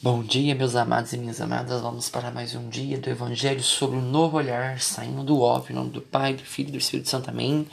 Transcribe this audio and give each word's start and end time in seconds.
Bom 0.00 0.22
dia, 0.22 0.54
meus 0.54 0.76
amados 0.76 1.12
e 1.12 1.18
minhas 1.18 1.40
amadas. 1.40 1.82
Vamos 1.82 2.08
para 2.08 2.30
mais 2.30 2.54
um 2.54 2.68
dia 2.68 2.98
do 2.98 3.10
Evangelho 3.10 3.60
sobre 3.64 3.96
um 3.96 4.00
novo 4.00 4.36
olhar, 4.36 4.78
saindo 4.78 5.24
do 5.24 5.40
óbvio, 5.40 5.72
em 5.72 5.74
nome 5.74 5.90
do 5.90 6.00
Pai, 6.00 6.34
do 6.34 6.44
Filho 6.44 6.68
e 6.68 6.72
do 6.72 6.78
Espírito 6.78 7.08
Santo. 7.08 7.30
Amém. 7.30 7.66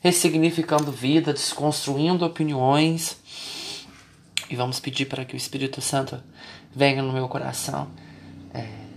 Ressignificando 0.00 0.90
vida, 0.90 1.34
desconstruindo 1.34 2.24
opiniões. 2.24 3.18
E 4.48 4.56
vamos 4.56 4.80
pedir 4.80 5.04
para 5.04 5.26
que 5.26 5.34
o 5.34 5.36
Espírito 5.36 5.82
Santo 5.82 6.18
venha 6.74 7.02
no 7.02 7.12
meu 7.12 7.28
coração, 7.28 7.90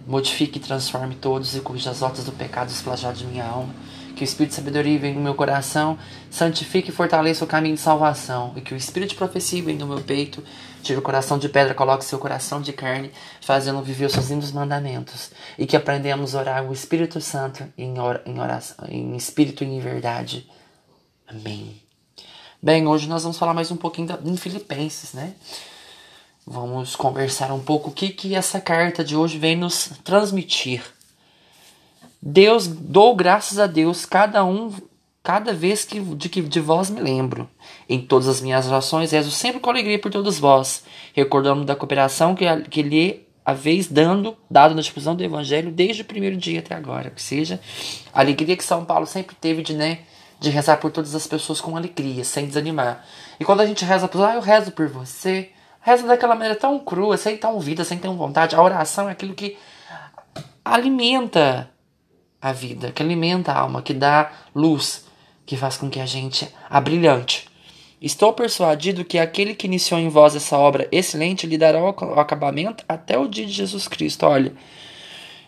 modifique 0.10 0.57
e 0.57 0.62
transforme 0.62 1.16
todos 1.16 1.55
e 1.55 1.62
corrija 1.62 1.91
as 1.91 2.00
voltas 2.00 2.26
do 2.26 2.32
pecado 2.32 2.70
esplajado 2.70 3.20
de 3.20 3.26
minha 3.26 3.46
alma 3.46 3.73
que 4.20 4.23
o 4.23 4.26
Espírito 4.26 4.50
de 4.50 4.55
sabedoria 4.55 5.00
venha 5.00 5.16
no 5.16 5.21
meu 5.21 5.34
coração, 5.34 5.98
santifique 6.30 6.89
e 6.89 6.91
fortaleça 6.91 7.46
o 7.46 7.48
caminho 7.48 7.76
de 7.76 7.80
salvação, 7.80 8.52
e 8.58 8.59
que 8.59 8.73
o 8.73 8.77
Espírito 8.77 9.12
de 9.12 9.16
profecia 9.16 9.64
venha 9.64 9.80
no 9.80 9.88
meu 9.88 10.02
peito, 10.02 10.44
tire 10.84 11.00
o 11.00 11.02
coração 11.02 11.40
de 11.40 11.48
pedra, 11.48 11.73
coloque 11.73 12.04
seu 12.04 12.20
coração 12.20 12.62
de 12.62 12.73
carne, 12.73 13.12
fazendo 13.40 13.82
viver 13.82 14.08
os 14.08 14.12
seus 14.12 14.30
lindos 14.30 14.52
mandamentos, 14.52 15.31
e 15.58 15.66
que 15.66 15.77
aprendamos 15.77 16.36
a 16.36 16.39
orar 16.39 16.70
o 16.70 16.73
Espírito 16.73 17.22
Santo 17.22 17.64
em, 17.78 17.94
em 18.26 18.39
oração, 18.39 18.86
em 18.89 19.16
espírito 19.16 19.64
e 19.64 19.67
em 19.67 19.80
verdade. 19.80 20.50
Amém. 21.26 21.81
Bem, 22.62 22.88
hoje 22.88 23.08
nós 23.08 23.23
vamos 23.23 23.38
falar 23.38 23.53
mais 23.53 23.72
um 23.72 23.78
pouquinho 23.78 24.09
da, 24.09 24.20
em 24.22 24.36
Filipenses, 24.36 25.14
né? 25.14 25.34
Vamos 26.52 26.95
conversar 26.95 27.53
um 27.53 27.59
pouco 27.59 27.91
o 27.91 27.94
que, 27.94 28.09
que 28.09 28.34
essa 28.34 28.59
carta 28.59 29.03
de 29.03 29.16
hoje 29.16 29.38
vem 29.38 29.55
nos 29.55 29.91
transmitir. 30.03 30.81
Deus, 32.20 32.66
dou 32.66 33.16
graças 33.16 33.59
a 33.59 33.67
Deus 33.67 34.03
cada 34.03 34.44
um, 34.44 34.73
cada 35.22 35.53
vez 35.53 35.85
que 35.85 35.99
de 35.99 36.27
que 36.27 36.41
de 36.41 36.59
vós 36.59 36.89
me 36.89 36.99
lembro. 37.02 37.48
Em 37.88 38.02
todas 38.02 38.27
as 38.27 38.41
minhas 38.41 38.66
orações 38.66 39.12
rezo 39.12 39.30
sempre 39.30 39.59
com 39.59 39.70
alegria 39.70 39.99
por 39.99 40.12
todos 40.12 40.39
vós, 40.39 40.84
recordando 41.13 41.63
da 41.63 41.75
cooperação 41.75 42.34
que, 42.34 42.45
que 42.61 42.81
lhe 42.81 43.27
haveis 43.45 43.86
dando, 43.86 44.36
dado 44.50 44.73
na 44.73 44.81
difusão 44.81 45.16
do 45.16 45.23
Evangelho 45.23 45.70
desde 45.70 46.02
o 46.02 46.05
primeiro 46.05 46.36
dia 46.36 46.61
até 46.61 46.73
agora. 46.73 47.11
Que 47.11 47.22
seja 47.22 47.59
a 48.11 48.22
alegria 48.22 48.58
que 48.58 48.64
São 48.64 48.83
Paulo 48.86 49.05
sempre 49.05 49.36
teve 49.36 49.61
de, 49.61 49.75
né, 49.75 50.00
de 50.39 50.50
rezar 50.50 50.77
por 50.77 50.89
todas 50.89 51.14
as 51.14 51.27
pessoas 51.27 51.61
com 51.61 51.77
alegria, 51.77 52.23
sem 52.23 52.47
desanimar. 52.47 53.05
E 53.39 53.45
quando 53.45 53.61
a 53.61 53.67
gente 53.67 53.86
reza 53.86 54.08
por 54.08 54.25
ah, 54.25 54.33
eu 54.33 54.42
rezo 54.42 54.72
por 54.72 54.88
você, 54.88 55.52
reza 55.90 56.08
daquela 56.08 56.36
maneira 56.36 56.56
tão 56.56 56.80
crua, 56.80 57.18
sem 57.18 57.38
tão 57.38 57.59
vida, 57.59 57.84
sem 57.84 57.98
ter 57.98 58.08
vontade. 58.09 58.56
A 58.56 58.62
oração 58.62 59.09
é 59.09 59.12
aquilo 59.12 59.34
que 59.34 59.58
alimenta 60.64 61.70
a 62.42 62.52
vida, 62.52 62.92
que 62.92 63.02
alimenta 63.02 63.52
a 63.52 63.59
alma, 63.59 63.82
que 63.82 63.94
dá 63.94 64.32
luz, 64.54 65.06
que 65.45 65.58
faz 65.58 65.78
com 65.78 65.90
que 65.90 66.00
a 66.00 66.06
gente 66.06 66.54
abrilhante. 66.70 67.50
Estou 68.02 68.32
persuadido 68.32 69.04
que 69.04 69.20
aquele 69.20 69.54
que 69.54 69.67
iniciou 69.67 70.00
em 70.00 70.08
vós 70.08 70.36
essa 70.36 70.58
obra 70.58 70.88
excelente 70.92 71.45
lhe 71.45 71.58
dará 71.58 71.84
o 71.84 72.20
acabamento 72.20 72.86
até 72.88 73.17
o 73.17 73.28
dia 73.28 73.45
de 73.45 73.52
Jesus 73.52 73.88
Cristo. 73.90 74.26
Olha, 74.26 74.54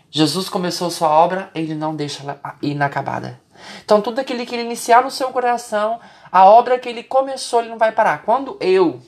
Jesus 0.09 0.50
começou 0.50 0.92
sua 0.92 1.09
obra, 1.09 1.50
ele 1.56 1.73
não 1.73 1.95
deixa 1.95 2.23
ela 2.23 2.42
inacabada. 2.62 3.39
Então, 3.86 4.02
tudo 4.02 4.19
aquele 4.19 4.45
que 4.45 4.53
ele 4.53 4.64
iniciar 4.64 5.03
no 5.03 5.12
seu 5.12 5.30
coração, 5.30 6.00
a 6.30 6.45
obra 6.45 6.78
que 6.78 6.89
ele 6.89 7.03
começou, 7.03 7.62
ele 7.62 7.69
não 7.69 7.78
vai 7.78 7.94
parar. 7.94 8.23
Quando 8.23 8.58
eu 8.59 9.00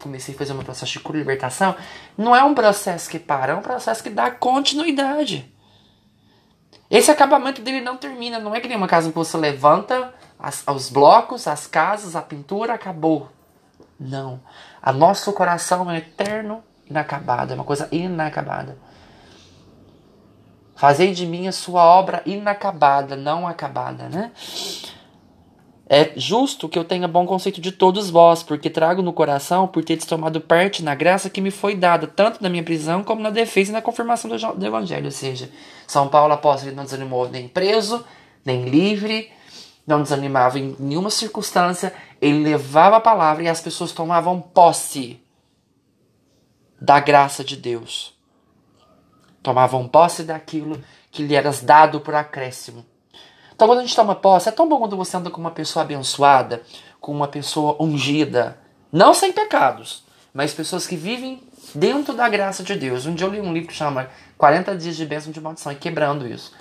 comecei 0.00 0.34
a 0.34 0.38
fazer 0.38 0.52
um 0.52 0.58
processo 0.58 0.92
de 0.92 1.00
cura 1.00 1.18
e 1.18 1.20
libertação, 1.20 1.76
não 2.16 2.34
é 2.34 2.42
um 2.42 2.54
processo 2.54 3.08
que 3.08 3.18
para, 3.18 3.52
é 3.52 3.56
um 3.56 3.62
processo 3.62 4.02
que 4.02 4.10
dá 4.10 4.30
continuidade. 4.30 5.52
Esse 6.90 7.10
acabamento 7.10 7.62
dele 7.62 7.80
não 7.80 7.96
termina, 7.96 8.38
não 8.38 8.54
é 8.54 8.60
que 8.60 8.66
nem 8.66 8.76
uma 8.76 8.88
casa 8.88 9.10
que 9.10 9.14
você 9.14 9.36
levanta 9.36 10.12
as, 10.38 10.64
os 10.66 10.90
blocos, 10.90 11.46
as 11.46 11.66
casas, 11.66 12.16
a 12.16 12.22
pintura, 12.22 12.74
acabou. 12.74 13.30
Não. 13.98 14.40
A 14.82 14.92
nosso 14.92 15.32
coração 15.32 15.90
é 15.90 15.98
eterno, 15.98 16.64
inacabado, 16.88 17.52
é 17.52 17.54
uma 17.54 17.64
coisa 17.64 17.88
inacabada. 17.92 18.76
Fazei 20.74 21.12
de 21.12 21.26
mim 21.26 21.46
a 21.46 21.52
sua 21.52 21.84
obra 21.84 22.22
inacabada, 22.24 23.14
não 23.14 23.46
acabada, 23.46 24.08
né? 24.08 24.32
É 25.92 26.12
justo 26.14 26.68
que 26.68 26.78
eu 26.78 26.84
tenha 26.84 27.08
bom 27.08 27.26
conceito 27.26 27.60
de 27.60 27.72
todos 27.72 28.10
vós, 28.10 28.44
porque 28.44 28.70
trago 28.70 29.02
no 29.02 29.12
coração 29.12 29.66
por 29.66 29.82
teres 29.82 30.06
tomado 30.06 30.40
parte 30.40 30.84
na 30.84 30.94
graça 30.94 31.28
que 31.28 31.40
me 31.40 31.50
foi 31.50 31.74
dada, 31.74 32.06
tanto 32.06 32.40
na 32.40 32.48
minha 32.48 32.62
prisão 32.62 33.02
como 33.02 33.20
na 33.20 33.28
defesa 33.28 33.70
e 33.70 33.72
na 33.72 33.82
confirmação 33.82 34.30
do, 34.30 34.64
Evangelho. 34.64 35.06
Ou 35.06 35.10
seja, 35.10 35.50
São 35.88 36.06
Paulo 36.06 36.32
apóstolo 36.32 36.76
não 36.76 36.84
desanimou 36.84 37.28
nem 37.28 37.48
preso, 37.48 38.04
nem 38.44 38.66
livre, 38.66 39.32
não 39.84 40.00
desanimava 40.00 40.60
em 40.60 40.76
nenhuma 40.78 41.10
circunstância, 41.10 41.92
ele 42.22 42.38
levava 42.38 42.98
a 42.98 43.00
palavra 43.00 43.42
e 43.42 43.48
as 43.48 43.60
pessoas 43.60 43.90
tomavam 43.90 44.40
posse 44.40 45.20
da 46.80 47.00
graça 47.00 47.42
de 47.42 47.56
Deus. 47.56 48.16
Tomavam 49.42 49.88
posse 49.88 50.22
daquilo 50.22 50.80
que 51.10 51.24
lhe 51.24 51.34
era 51.34 51.50
dado 51.50 52.00
por 52.00 52.14
acréscimo. 52.14 52.86
Então, 53.60 53.68
quando 53.68 53.80
a 53.80 53.82
gente 53.82 53.94
toma 53.94 54.14
posse, 54.14 54.48
é 54.48 54.52
tão 54.52 54.66
bom 54.66 54.78
quando 54.78 54.96
você 54.96 55.14
anda 55.18 55.28
com 55.28 55.38
uma 55.38 55.50
pessoa 55.50 55.82
abençoada, 55.82 56.62
com 56.98 57.12
uma 57.12 57.28
pessoa 57.28 57.76
ungida, 57.78 58.56
não 58.90 59.12
sem 59.12 59.34
pecados, 59.34 60.02
mas 60.32 60.54
pessoas 60.54 60.86
que 60.86 60.96
vivem 60.96 61.42
dentro 61.74 62.14
da 62.14 62.26
graça 62.26 62.62
de 62.62 62.74
Deus. 62.74 63.04
Um 63.04 63.14
dia 63.14 63.26
eu 63.26 63.30
li 63.30 63.38
um 63.38 63.52
livro 63.52 63.68
que 63.68 63.74
chama 63.74 64.08
40 64.38 64.74
Dias 64.78 64.96
de 64.96 65.04
Bênção 65.04 65.30
de 65.30 65.42
Maldição, 65.42 65.72
e 65.72 65.74
quebrando 65.74 66.26
isso. 66.26 66.54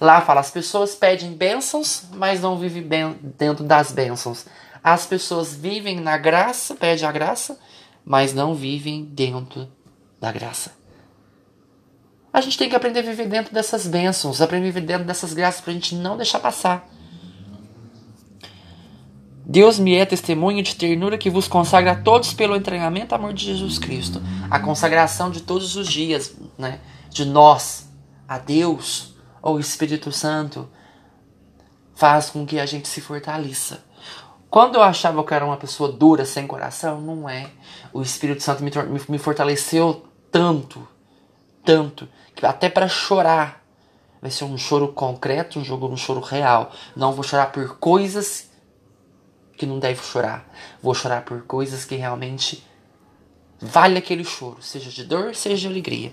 Lá 0.00 0.20
fala, 0.22 0.40
as 0.40 0.50
pessoas 0.50 0.96
pedem 0.96 1.34
bênçãos, 1.34 2.06
mas 2.14 2.40
não 2.40 2.58
vivem 2.58 2.82
bem 2.82 3.16
dentro 3.38 3.62
das 3.62 3.92
bênçãos. 3.92 4.44
As 4.82 5.06
pessoas 5.06 5.54
vivem 5.54 6.00
na 6.00 6.18
graça, 6.18 6.74
pedem 6.74 7.06
a 7.06 7.12
graça, 7.12 7.60
mas 8.04 8.34
não 8.34 8.56
vivem 8.56 9.04
dentro 9.04 9.68
da 10.20 10.32
graça. 10.32 10.79
A 12.32 12.40
gente 12.40 12.56
tem 12.56 12.68
que 12.68 12.76
aprender 12.76 13.00
a 13.00 13.02
viver 13.02 13.28
dentro 13.28 13.52
dessas 13.52 13.86
bênçãos, 13.86 14.40
aprender 14.40 14.68
a 14.68 14.72
viver 14.72 14.86
dentro 14.86 15.04
dessas 15.04 15.32
graças 15.32 15.60
para 15.60 15.72
a 15.72 15.74
gente 15.74 15.94
não 15.96 16.16
deixar 16.16 16.38
passar. 16.38 16.88
Deus 19.44 19.80
me 19.80 19.96
é 19.96 20.06
testemunho 20.06 20.62
de 20.62 20.76
ternura 20.76 21.18
que 21.18 21.28
vos 21.28 21.48
consagra 21.48 21.90
a 21.92 21.96
todos 21.96 22.32
pelo 22.32 22.54
entranhamento 22.54 23.16
amor 23.16 23.32
de 23.32 23.46
Jesus 23.46 23.80
Cristo. 23.80 24.22
A 24.48 24.60
consagração 24.60 25.28
de 25.28 25.40
todos 25.40 25.74
os 25.74 25.88
dias, 25.88 26.36
né? 26.56 26.78
De 27.08 27.24
nós 27.24 27.90
a 28.28 28.38
Deus 28.38 29.16
ou 29.42 29.58
Espírito 29.58 30.12
Santo 30.12 30.70
faz 31.96 32.30
com 32.30 32.46
que 32.46 32.60
a 32.60 32.66
gente 32.66 32.86
se 32.86 33.00
fortaleça. 33.00 33.84
Quando 34.48 34.76
eu 34.76 34.82
achava 34.82 35.24
que 35.24 35.32
eu 35.32 35.36
era 35.36 35.44
uma 35.44 35.56
pessoa 35.56 35.90
dura, 35.90 36.24
sem 36.24 36.46
coração, 36.46 37.00
não 37.00 37.28
é. 37.28 37.50
O 37.92 38.02
Espírito 38.02 38.44
Santo 38.44 38.62
me, 38.62 38.70
me 39.08 39.18
fortaleceu 39.18 40.06
tanto 40.30 40.86
tanto 41.64 42.08
que 42.34 42.44
até 42.44 42.68
para 42.68 42.88
chorar 42.88 43.64
vai 44.20 44.30
ser 44.30 44.44
um 44.44 44.58
choro 44.58 44.88
concreto, 44.88 45.58
um 45.58 45.64
jogo, 45.64 45.88
um 45.88 45.96
choro 45.96 46.20
real. 46.20 46.72
Não 46.94 47.12
vou 47.12 47.24
chorar 47.24 47.52
por 47.52 47.78
coisas 47.78 48.50
que 49.56 49.66
não 49.66 49.78
devo 49.78 50.02
chorar. 50.02 50.48
Vou 50.82 50.94
chorar 50.94 51.24
por 51.24 51.42
coisas 51.42 51.84
que 51.84 51.96
realmente 51.96 52.64
vale 53.60 53.98
aquele 53.98 54.24
choro, 54.24 54.58
seja 54.60 54.90
de 54.90 55.04
dor, 55.04 55.34
seja 55.34 55.56
de 55.56 55.66
alegria. 55.66 56.12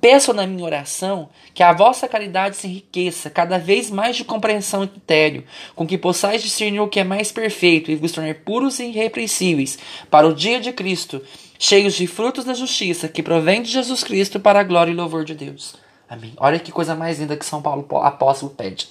Peço 0.00 0.32
na 0.32 0.48
minha 0.48 0.64
oração 0.64 1.28
que 1.54 1.62
a 1.62 1.72
vossa 1.72 2.08
caridade 2.08 2.56
se 2.56 2.66
enriqueça 2.66 3.30
cada 3.30 3.56
vez 3.56 3.88
mais 3.88 4.16
de 4.16 4.24
compreensão 4.24 4.82
e 4.82 4.88
critério, 4.88 5.44
com 5.76 5.86
que 5.86 5.96
possais 5.96 6.42
discernir 6.42 6.80
o 6.80 6.88
que 6.88 6.98
é 6.98 7.04
mais 7.04 7.30
perfeito 7.30 7.88
e 7.88 7.94
vos 7.94 8.10
tornar 8.10 8.34
puros 8.34 8.80
e 8.80 8.86
irrepreensíveis 8.86 9.78
para 10.10 10.26
o 10.26 10.34
dia 10.34 10.60
de 10.60 10.72
Cristo, 10.72 11.22
cheios 11.56 11.94
de 11.94 12.08
frutos 12.08 12.44
da 12.44 12.52
justiça 12.52 13.06
que 13.06 13.22
provém 13.22 13.62
de 13.62 13.70
Jesus 13.70 14.02
Cristo 14.02 14.40
para 14.40 14.58
a 14.58 14.64
glória 14.64 14.90
e 14.90 14.94
louvor 14.94 15.24
de 15.24 15.36
Deus. 15.36 15.76
Amém. 16.08 16.32
Olha 16.36 16.58
que 16.58 16.72
coisa 16.72 16.96
mais 16.96 17.20
linda 17.20 17.36
que 17.36 17.46
São 17.46 17.62
Paulo 17.62 17.86
apóstolo 18.02 18.52
pede. 18.52 18.88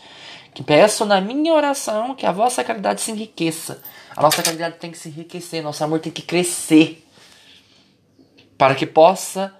Que 0.53 0.63
peço 0.63 1.05
na 1.05 1.19
minha 1.19 1.53
oração 1.53 2.15
que 2.15 2.25
a 2.25 2.31
vossa 2.31 2.63
caridade 2.63 3.01
se 3.01 3.11
enriqueça. 3.11 3.81
A 4.15 4.21
nossa 4.21 4.41
caridade 4.41 4.77
tem 4.79 4.91
que 4.91 4.97
se 4.97 5.09
enriquecer, 5.09 5.61
nosso 5.61 5.83
amor 5.83 5.99
tem 5.99 6.11
que 6.11 6.21
crescer. 6.21 7.05
Para 8.61 8.75
que 8.75 8.85
possa 8.85 9.51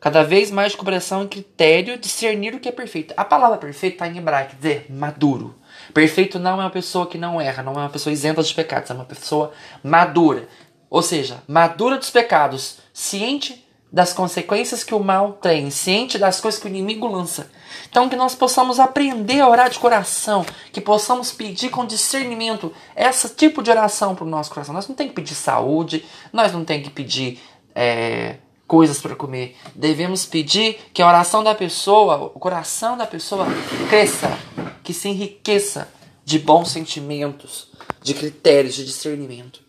cada 0.00 0.22
vez 0.22 0.50
mais 0.50 0.74
compreensão 0.74 1.24
e 1.24 1.28
critério 1.28 1.98
discernir 1.98 2.54
o 2.54 2.58
que 2.58 2.66
é 2.66 2.72
perfeito. 2.72 3.12
A 3.14 3.22
palavra 3.22 3.58
perfeito 3.58 3.92
está 3.96 4.08
em 4.08 4.16
hebraico, 4.16 4.52
quer 4.52 4.56
dizer 4.56 4.86
maduro. 4.88 5.54
Perfeito 5.92 6.38
não 6.38 6.52
é 6.52 6.64
uma 6.64 6.70
pessoa 6.70 7.06
que 7.06 7.18
não 7.18 7.38
erra, 7.38 7.62
não 7.62 7.74
é 7.74 7.80
uma 7.80 7.90
pessoa 7.90 8.10
isenta 8.10 8.42
de 8.42 8.54
pecados, 8.54 8.90
é 8.90 8.94
uma 8.94 9.04
pessoa 9.04 9.52
madura. 9.84 10.48
Ou 10.88 11.02
seja, 11.02 11.42
madura 11.46 11.98
dos 11.98 12.08
pecados, 12.08 12.78
ciente 12.94 13.62
das 13.92 14.14
consequências 14.14 14.82
que 14.82 14.94
o 14.94 15.00
mal 15.00 15.34
tem, 15.34 15.70
ciente 15.70 16.16
das 16.16 16.40
coisas 16.40 16.58
que 16.58 16.66
o 16.66 16.70
inimigo 16.70 17.06
lança. 17.06 17.50
Então 17.90 18.08
que 18.08 18.16
nós 18.16 18.34
possamos 18.34 18.80
aprender 18.80 19.40
a 19.40 19.48
orar 19.50 19.68
de 19.68 19.78
coração, 19.78 20.46
que 20.72 20.80
possamos 20.80 21.30
pedir 21.30 21.68
com 21.68 21.84
discernimento 21.84 22.72
esse 22.96 23.28
tipo 23.34 23.62
de 23.62 23.70
oração 23.70 24.14
para 24.14 24.24
o 24.24 24.28
nosso 24.28 24.48
coração. 24.48 24.74
Nós 24.74 24.88
não 24.88 24.94
tem 24.94 25.08
que 25.08 25.14
pedir 25.14 25.34
saúde, 25.34 26.06
nós 26.32 26.54
não 26.54 26.64
tem 26.64 26.82
que 26.82 26.88
pedir 26.88 27.38
é, 27.78 28.38
coisas 28.66 29.00
para 29.00 29.14
comer. 29.14 29.56
Devemos 29.72 30.26
pedir 30.26 30.78
que 30.92 31.00
a 31.00 31.06
oração 31.06 31.44
da 31.44 31.54
pessoa, 31.54 32.16
o 32.34 32.40
coração 32.40 32.96
da 32.96 33.06
pessoa 33.06 33.46
cresça, 33.88 34.36
que 34.82 34.92
se 34.92 35.08
enriqueça 35.08 35.88
de 36.24 36.40
bons 36.40 36.70
sentimentos, 36.70 37.68
de 38.02 38.14
critérios 38.14 38.74
de 38.74 38.84
discernimento 38.84 39.62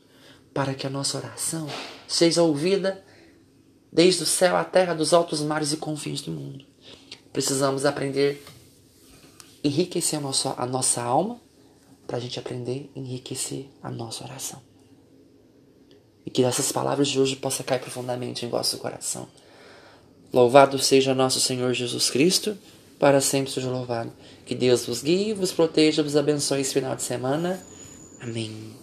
para 0.52 0.74
que 0.74 0.88
a 0.88 0.90
nossa 0.90 1.20
oração 1.20 1.68
seja 2.08 2.42
ouvida 2.42 3.06
desde 3.94 4.24
o 4.24 4.26
céu 4.26 4.58
à 4.58 4.64
terra, 4.64 4.96
dos 4.96 5.14
altos 5.14 5.42
mares 5.42 5.72
e 5.72 5.78
confins 5.78 6.22
do 6.22 6.32
mundo. 6.32 6.66
Precisamos 7.32 7.86
aprender 7.86 8.44
enriquecer 9.64 10.18
a 10.18 10.22
nossa, 10.22 10.56
a 10.58 10.66
nossa 10.66 11.04
alma 11.04 11.40
para 12.08 12.18
a 12.18 12.20
gente 12.20 12.40
aprender 12.40 12.90
a 12.96 13.00
enriquecer 13.00 13.68
a 13.84 13.92
nossa 13.92 14.24
oração. 14.24 14.69
E 16.26 16.30
que 16.30 16.44
essas 16.44 16.72
palavras 16.72 17.08
de 17.08 17.20
hoje 17.20 17.36
possam 17.36 17.66
cair 17.66 17.80
profundamente 17.80 18.46
em 18.46 18.50
vosso 18.50 18.78
coração. 18.78 19.28
Louvado 20.32 20.78
seja 20.78 21.16
nosso 21.16 21.40
Senhor 21.40 21.74
Jesus 21.74 22.10
Cristo, 22.10 22.58
para 23.00 23.20
sempre 23.22 23.52
seja 23.52 23.70
louvado. 23.70 24.12
Que 24.46 24.54
Deus 24.54 24.86
vos 24.86 25.02
guie, 25.02 25.34
vos 25.34 25.52
proteja, 25.52 26.04
vos 26.04 26.16
abençoe 26.16 26.62
esse 26.62 26.74
final 26.74 26.96
de 26.96 27.04
semana. 27.04 27.60
Amém. 28.22 28.79